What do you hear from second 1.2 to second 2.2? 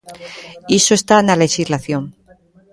na lexislación.